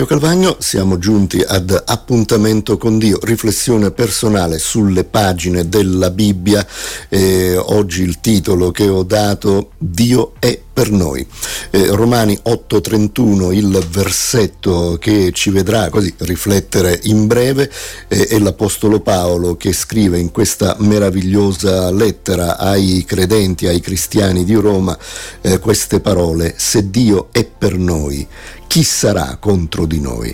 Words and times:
Maio 0.00 0.18
Calvagno, 0.18 0.56
siamo 0.60 0.96
giunti 0.96 1.44
ad 1.46 1.82
appuntamento 1.84 2.78
con 2.78 2.96
Dio, 2.96 3.18
riflessione 3.20 3.90
personale 3.90 4.58
sulle 4.58 5.04
pagine 5.04 5.68
della 5.68 6.10
Bibbia. 6.10 6.66
Eh, 7.10 7.54
oggi 7.58 8.00
il 8.02 8.18
titolo 8.18 8.70
che 8.70 8.88
ho 8.88 9.02
dato 9.02 9.72
Dio 9.76 10.32
è 10.38 10.58
per 10.72 10.90
noi. 10.90 11.26
Eh, 11.68 11.88
Romani 11.88 12.38
8:31, 12.44 13.52
il 13.52 13.84
versetto 13.90 14.96
che 14.98 15.32
ci 15.34 15.50
vedrà 15.50 15.90
così 15.90 16.14
riflettere 16.20 16.98
in 17.02 17.26
breve, 17.26 17.70
eh, 18.08 18.26
è 18.26 18.38
l'Apostolo 18.38 19.00
Paolo 19.00 19.58
che 19.58 19.74
scrive 19.74 20.18
in 20.18 20.30
questa 20.30 20.76
meravigliosa 20.78 21.90
lettera 21.90 22.56
ai 22.56 23.04
credenti, 23.06 23.66
ai 23.66 23.80
cristiani 23.80 24.44
di 24.44 24.54
Roma, 24.54 24.96
eh, 25.42 25.58
queste 25.58 26.00
parole, 26.00 26.54
se 26.56 26.88
Dio 26.88 27.28
è 27.32 27.44
per 27.44 27.76
noi, 27.76 28.26
chi 28.70 28.84
sarà 28.84 29.36
contro 29.40 29.84
di 29.84 29.98
noi? 29.98 30.32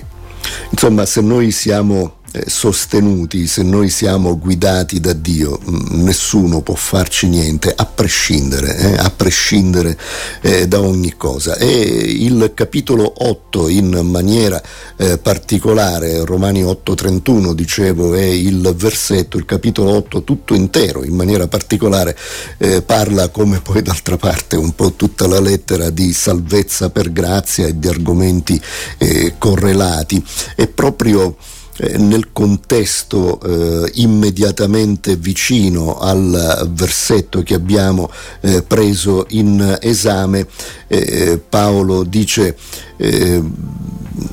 Insomma, 0.68 1.06
se 1.06 1.22
noi 1.22 1.50
siamo 1.50 2.16
sostenuti, 2.46 3.46
se 3.46 3.62
noi 3.62 3.88
siamo 3.88 4.38
guidati 4.38 5.00
da 5.00 5.12
Dio, 5.12 5.58
mm, 5.58 6.02
nessuno 6.04 6.60
può 6.60 6.74
farci 6.74 7.28
niente, 7.28 7.72
a 7.74 7.86
prescindere, 7.86 8.77
eh, 8.77 8.96
a 8.96 9.10
prescindere 9.10 9.98
eh, 10.42 10.68
da 10.68 10.80
ogni 10.80 11.14
cosa. 11.16 11.56
E 11.56 11.68
il 11.68 12.52
capitolo 12.54 13.12
8 13.16 13.68
in 13.68 14.00
maniera 14.02 14.62
eh, 14.96 15.18
particolare, 15.18 16.24
Romani 16.24 16.62
8:31 16.62 17.52
dicevo, 17.54 18.14
è 18.14 18.24
il 18.24 18.74
versetto, 18.77 19.36
il 19.38 19.44
capitolo 19.44 19.91
8 19.92 20.24
tutto 20.24 20.55
intero, 20.55 21.05
in 21.05 21.14
maniera 21.14 21.46
particolare, 21.46 22.16
eh, 22.58 22.82
parla 22.82 23.28
come 23.28 23.60
poi 23.60 23.82
d'altra 23.82 24.16
parte 24.16 24.56
un 24.56 24.74
po' 24.74 24.92
tutta 24.92 25.27
la 25.27 25.41
lettera 25.41 25.91
di 25.91 26.12
salvezza 26.12 26.91
per 26.91 27.12
grazia 27.12 27.66
e 27.66 27.78
di 27.78 27.88
argomenti 27.88 28.60
eh, 28.98 29.34
correlati. 29.38 30.22
È 30.55 30.66
proprio 30.66 31.36
eh, 31.36 31.55
nel 31.78 32.32
contesto 32.32 33.40
eh, 33.40 33.91
immediatamente 33.94 35.16
vicino 35.16 35.98
al 35.98 36.70
versetto 36.72 37.42
che 37.42 37.55
abbiamo 37.55 38.10
eh, 38.41 38.62
preso 38.62 39.27
in 39.30 39.77
esame, 39.80 40.46
eh, 40.86 41.38
Paolo 41.46 42.02
dice, 42.05 42.56
eh, 42.96 43.42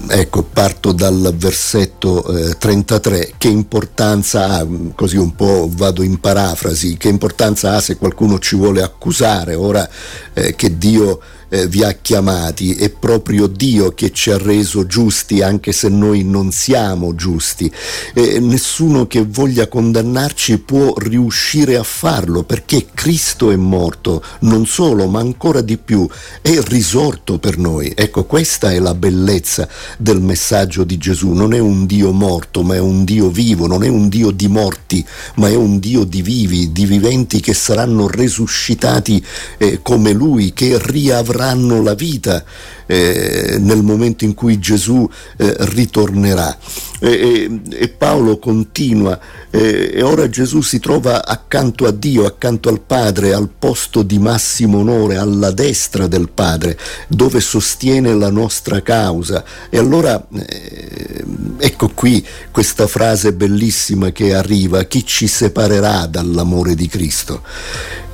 ecco, 0.08 0.44
parto 0.44 0.94
dal 0.94 1.34
versetto 1.36 2.26
33, 2.58 3.34
che 3.38 3.50
importanza 3.50 4.60
ha, 4.60 4.68
così 4.96 5.18
un 5.18 5.36
po' 5.36 5.70
vado 5.70 6.02
in 6.02 6.20
parafrasi, 6.20 6.96
che 6.96 7.10
importanza 7.10 7.76
ha 7.76 7.82
se 7.82 7.98
qualcuno 7.98 8.40
ci 8.40 8.56
vuole 8.56 8.82
accusare 8.82 9.56
ora 9.56 9.88
che 10.56 10.78
Dio 10.78 11.20
eh, 11.54 11.68
vi 11.68 11.84
ha 11.84 11.92
chiamati, 11.92 12.74
è 12.74 12.90
proprio 12.90 13.46
Dio 13.46 13.94
che 13.94 14.12
ci 14.12 14.32
ha 14.32 14.38
reso 14.40 14.88
giusti 14.88 15.44
anche 15.44 15.72
se 15.72 15.88
noi 15.88 16.24
non 16.24 16.52
siamo 16.52 17.14
giusti. 17.14 17.72
Eh, 18.16 18.40
nessuno 18.40 19.06
che 19.06 19.24
voglia 19.24 19.68
condannarci 19.68 20.58
può 20.58 20.96
riuscire 20.98 21.78
a 21.78 21.84
farlo 21.84 22.44
perché 22.44 22.88
Cristo 22.92 23.52
è 23.52 23.56
morto, 23.56 24.24
non 24.40 24.66
solo, 24.66 25.06
ma 25.06 25.20
ancora 25.20 25.62
di 25.62 25.78
più, 25.78 26.10
è 26.42 26.60
risorto 26.64 27.38
per 27.38 27.60
noi. 27.60 27.94
Ecco, 27.96 28.26
questa 28.26 28.72
è 28.72 28.80
la 28.80 28.96
bellezza 28.96 29.68
del 30.00 30.22
messaggio 30.22 30.84
di 30.84 30.98
Gesù, 30.98 31.34
non 31.34 31.54
è 31.54 31.60
un 31.60 31.86
Dio 31.86 32.12
morto, 32.12 32.64
ma 32.64 32.74
è 32.74 32.80
un 32.80 33.04
Dio 33.04 33.30
vivo, 33.30 33.68
non 33.68 33.84
è 33.84 33.88
un 33.88 34.10
Dio 34.10 34.32
di 34.32 34.48
morti, 34.48 35.06
ma 35.36 35.50
è 35.50 35.56
un 35.56 35.78
Dio 35.78 36.04
di 36.04 36.24
vivi, 36.24 36.72
di 36.72 36.88
viventi 36.88 37.40
che 37.40 37.54
saranno 37.54 38.08
resuscitati 38.08 39.24
eh, 39.60 39.80
come 39.84 40.14
Lui, 40.14 40.54
che 40.54 40.80
riavranno 40.82 41.43
avranno 41.44 41.82
la 41.84 41.94
vita 41.94 42.44
eh, 42.86 43.58
nel 43.60 43.84
momento 43.84 44.24
in 44.24 44.34
cui 44.34 44.60
Gesù 44.60 45.08
eh, 45.38 45.56
ritornerà. 45.60 46.58
E, 47.00 47.60
e, 47.70 47.90
Paolo 47.90 48.40
continua, 48.40 49.20
eh, 49.50 49.92
e 49.94 50.02
ora 50.04 50.30
Gesù 50.30 50.62
si 50.62 50.80
trova 50.80 51.26
accanto 51.26 51.86
a 51.86 51.92
Dio, 51.92 52.26
accanto 52.26 52.70
al 52.70 52.80
Padre, 52.80 53.34
al 53.34 53.50
posto 53.50 54.04
di 54.04 54.20
massimo 54.20 54.80
onore, 54.80 55.18
alla 55.18 55.52
destra 55.52 56.08
del 56.08 56.30
Padre, 56.30 56.78
dove 57.10 57.42
sostiene 57.42 58.14
la 58.14 58.30
nostra 58.30 58.82
causa. 58.82 59.44
E 59.70 59.78
allora 59.78 60.26
eh, 60.34 61.26
ecco 61.58 61.92
qui 61.94 62.26
questa 62.52 62.88
frase 62.88 63.34
bellissima 63.34 64.12
che 64.12 64.34
arriva, 64.34 64.84
chi 64.84 65.06
ci 65.06 65.28
separerà 65.28 66.06
dall'amore 66.06 66.74
di 66.74 66.88
Cristo? 66.88 67.42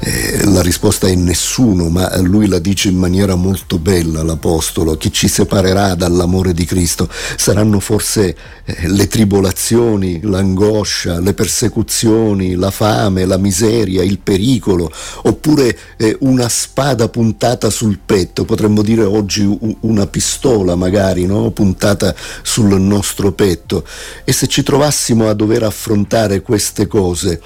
Eh, 0.02 0.46
la 0.46 0.62
risposta 0.62 1.08
è 1.08 1.16
nessuno, 1.16 1.90
ma 1.90 2.18
lui 2.22 2.48
la 2.48 2.60
dice 2.60 2.88
in 2.88 2.96
maniera 2.96 3.36
molto 3.36 3.80
bella 3.80 4.24
l'Apostolo, 4.24 4.96
chi 4.96 5.12
ci 5.12 5.28
separerà 5.28 5.94
dall'amore 5.94 6.54
di 6.54 6.64
Cristo? 6.64 7.10
Saranno 7.36 7.82
forse 7.82 8.36
eh, 8.64 8.88
le 8.88 9.08
tribolazioni, 9.08 10.22
l'angoscia, 10.24 11.20
le 11.20 11.34
persecuzioni, 11.34 12.56
la 12.56 12.72
fame, 12.72 13.26
la 13.26 13.38
miseria, 13.38 14.02
il 14.02 14.20
pericolo, 14.20 14.90
oppure 15.24 15.78
eh, 15.98 16.16
una 16.22 16.48
spada 16.48 17.10
puntata 17.10 17.70
sul 17.70 18.00
petto, 18.06 18.46
potremmo 18.46 18.82
dire 18.82 19.04
oggi 19.04 19.46
una 19.82 20.08
pistola 20.08 20.76
magari, 20.76 21.26
no? 21.26 21.52
puntata 21.52 22.16
sul 22.42 22.80
nostro 22.80 23.34
petto. 23.34 23.86
E 24.24 24.32
se 24.32 24.48
ci 24.48 24.64
trovassimo 24.64 25.28
a 25.28 25.34
dover 25.34 25.64
affrontare 25.64 26.42
queste 26.42 26.88
cose, 26.88 27.42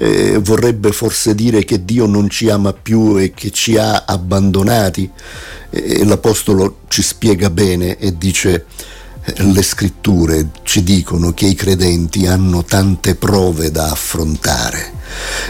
eh, 0.00 0.38
vorrebbe 0.38 0.92
forse 0.92 1.34
dire 1.34 1.64
che 1.64 1.84
Dio 1.84 2.06
non 2.06 2.30
ci 2.30 2.48
ama 2.48 2.72
più 2.72 3.18
e 3.18 3.32
che 3.34 3.50
ci 3.50 3.76
ha 3.76 4.04
abbandonati. 4.06 5.10
E 5.70 6.04
l'Apostolo 6.04 6.80
ci 6.88 7.02
spiega 7.02 7.50
bene 7.50 7.98
e 7.98 8.16
dice 8.16 8.64
le 9.36 9.62
scritture 9.62 10.50
ci 10.62 10.82
dicono 10.82 11.32
che 11.32 11.46
i 11.46 11.54
credenti 11.54 12.26
hanno 12.26 12.64
tante 12.64 13.16
prove 13.16 13.70
da 13.70 13.90
affrontare. 13.90 14.92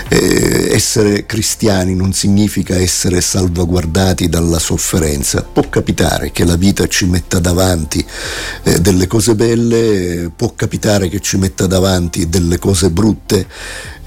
Eh, 0.08 0.70
essere 0.72 1.26
cristiani 1.26 1.94
non 1.94 2.12
significa 2.12 2.76
essere 2.76 3.20
salvaguardati 3.20 4.28
dalla 4.28 4.58
sofferenza. 4.58 5.42
Può 5.42 5.68
capitare 5.68 6.30
che 6.32 6.44
la 6.44 6.56
vita 6.56 6.86
ci 6.86 7.06
metta 7.06 7.38
davanti 7.38 8.04
eh, 8.62 8.80
delle 8.80 9.06
cose 9.06 9.34
belle, 9.34 10.30
può 10.34 10.52
capitare 10.54 11.08
che 11.08 11.20
ci 11.20 11.36
metta 11.36 11.66
davanti 11.66 12.28
delle 12.28 12.58
cose 12.58 12.90
brutte, 12.90 13.46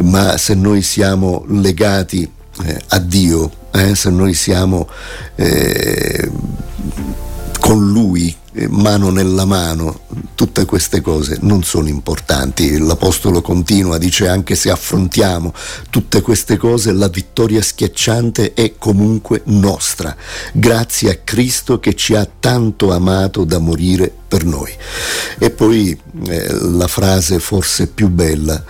ma 0.04 0.38
se 0.38 0.54
noi 0.56 0.82
siamo 0.82 1.44
legati 1.48 2.30
eh, 2.64 2.82
a 2.90 3.00
Dio, 3.00 3.52
eh, 3.72 3.96
se 3.96 4.10
noi 4.10 4.34
siamo 4.34 4.88
eh, 5.36 6.30
con 7.60 7.92
Lui, 7.92 8.36
eh, 8.54 8.68
mano 8.68 9.10
nella 9.10 9.46
mano, 9.46 10.02
tutte 10.36 10.66
queste 10.66 11.02
cose 11.02 11.38
non 11.42 11.64
sono 11.64 11.88
importanti. 11.88 12.78
L'Apostolo 12.78 13.42
continua, 13.42 13.98
dice 13.98 14.28
anche 14.28 14.56
se 14.56 14.70
affrontiamo 14.70 15.54
tutte 15.90 16.22
queste 16.22 16.58
cose, 16.58 16.92
la 16.92 17.08
vittoria 17.08 17.62
schiacciante 17.62 18.54
è 18.54 18.74
comunque 18.78 19.42
nostra, 19.46 20.16
grazie 20.54 21.12
a 21.12 21.18
Cristo 21.24 21.80
che 21.80 21.96
ci 21.96 22.16
ha 22.16 22.28
tanto 22.40 22.92
amato 22.92 23.44
da 23.44 23.60
morire 23.60 24.12
per 24.28 24.46
noi. 24.46 24.72
E 25.38 25.50
poi 25.50 25.98
eh, 26.28 26.54
la 26.54 26.88
frase 26.88 27.40
forse 27.40 27.88
più 27.88 28.08
bella, 28.10 28.64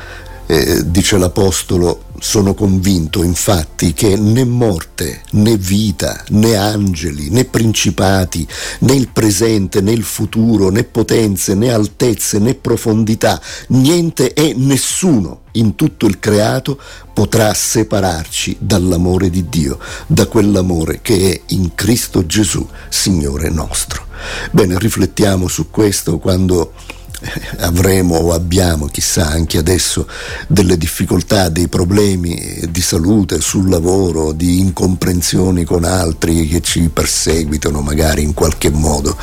eh, 0.51 0.81
dice 0.85 1.17
l'Apostolo, 1.17 2.07
sono 2.19 2.53
convinto 2.53 3.23
infatti 3.23 3.93
che 3.93 4.17
né 4.17 4.43
morte, 4.43 5.21
né 5.31 5.55
vita, 5.55 6.25
né 6.31 6.57
angeli, 6.57 7.29
né 7.29 7.45
principati, 7.45 8.45
né 8.79 8.93
il 8.93 9.07
presente, 9.07 9.79
né 9.79 9.93
il 9.93 10.03
futuro, 10.03 10.69
né 10.69 10.83
potenze, 10.83 11.55
né 11.55 11.71
altezze, 11.71 12.37
né 12.39 12.53
profondità, 12.53 13.41
niente 13.69 14.33
e 14.33 14.53
nessuno 14.53 15.43
in 15.53 15.75
tutto 15.75 16.05
il 16.05 16.19
creato 16.19 16.77
potrà 17.13 17.53
separarci 17.53 18.57
dall'amore 18.59 19.29
di 19.29 19.47
Dio, 19.47 19.79
da 20.05 20.27
quell'amore 20.27 20.99
che 21.01 21.31
è 21.31 21.41
in 21.53 21.75
Cristo 21.75 22.25
Gesù, 22.25 22.67
Signore 22.89 23.49
nostro. 23.49 24.05
Bene, 24.51 24.77
riflettiamo 24.77 25.47
su 25.47 25.69
questo 25.69 26.19
quando 26.19 26.73
avremo 27.59 28.15
o 28.15 28.33
abbiamo, 28.33 28.87
chissà 28.87 29.27
anche 29.27 29.57
adesso, 29.57 30.07
delle 30.47 30.77
difficoltà, 30.77 31.49
dei 31.49 31.67
problemi 31.67 32.59
di 32.69 32.81
salute, 32.81 33.39
sul 33.41 33.69
lavoro, 33.69 34.31
di 34.31 34.59
incomprensioni 34.59 35.63
con 35.63 35.83
altri 35.83 36.47
che 36.47 36.61
ci 36.61 36.89
perseguitano 36.89 37.81
magari 37.81 38.23
in 38.23 38.33
qualche 38.33 38.69
modo. 38.69 39.17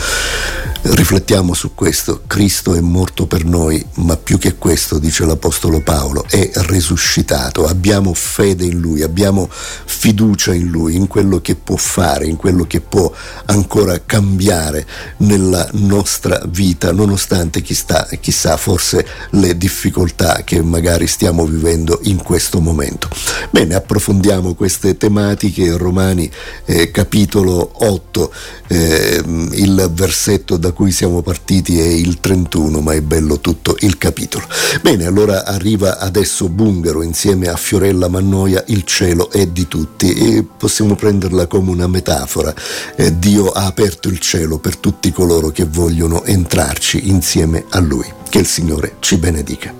Riflettiamo 0.80 1.54
su 1.54 1.75
questo. 1.75 2.22
Cristo 2.26 2.75
è 2.75 2.80
morto 2.80 3.26
per 3.26 3.44
noi, 3.44 3.84
ma 3.94 4.16
più 4.16 4.38
che 4.38 4.54
questo, 4.56 4.98
dice 4.98 5.26
l'Apostolo 5.26 5.80
Paolo, 5.80 6.25
è 6.28 6.50
risuscitato. 6.54 7.66
Abbiamo 7.66 8.14
fede 8.14 8.64
in 8.64 8.78
Lui, 8.78 9.02
abbiamo 9.02 9.48
fiducia 9.50 10.54
in 10.54 10.69
Lui, 10.69 10.94
in 10.94 11.08
quello 11.08 11.40
che 11.40 11.56
può 11.56 11.76
fare, 11.76 12.26
in 12.26 12.36
quello 12.36 12.64
che 12.64 12.80
può 12.80 13.12
ancora 13.46 14.00
cambiare 14.06 14.86
nella 15.19 15.69
nostra 15.72 16.40
vita, 16.48 16.92
nonostante 16.92 17.60
chissà, 17.60 18.06
chissà 18.20 18.56
forse 18.56 19.04
le 19.31 19.58
difficoltà 19.58 20.42
che 20.44 20.62
magari 20.62 21.08
stiamo 21.08 21.44
vivendo 21.44 21.98
in 22.04 22.22
questo 22.22 22.60
momento. 22.60 23.08
Bene, 23.50 23.74
approfondiamo 23.74 24.54
queste 24.54 24.96
tematiche. 24.96 25.76
Romani 25.76 26.31
eh, 26.64 26.92
capitolo 26.92 27.69
8, 27.74 28.32
eh, 28.69 29.22
il 29.52 29.90
versetto 29.92 30.56
da 30.56 30.72
cui 30.78 30.92
siamo 30.92 31.22
partiti 31.22 31.80
è 31.80 31.88
il 31.88 32.20
31, 32.20 32.80
ma 32.80 32.92
è 32.92 33.00
bello 33.00 33.40
tutto 33.40 33.75
il 33.80 33.98
capitolo. 33.98 34.46
Bene, 34.80 35.06
allora 35.06 35.44
arriva 35.44 35.98
adesso 35.98 36.48
Bungaro 36.48 37.02
insieme 37.02 37.48
a 37.48 37.56
Fiorella 37.56 38.06
Mannoia, 38.06 38.62
il 38.69 38.84
cielo 38.84 39.28
è 39.28 39.44
di 39.48 39.66
tutti 39.66 40.12
e 40.14 40.44
possiamo 40.44 40.94
prenderla 40.94 41.48
come 41.48 41.72
una 41.72 41.88
metafora. 41.88 42.54
Eh, 42.94 43.19
Dio 43.19 43.50
ha 43.50 43.66
aperto 43.66 44.08
il 44.08 44.20
cielo 44.20 44.58
per 44.58 44.76
tutti 44.76 45.10
coloro 45.10 45.48
che 45.48 45.64
vogliono 45.64 46.22
entrarci 46.22 47.08
insieme 47.08 47.64
a 47.70 47.81
Lui. 47.81 48.06
Che 48.28 48.38
il 48.38 48.46
Signore 48.46 48.98
ci 49.00 49.16
benedica. 49.16 49.74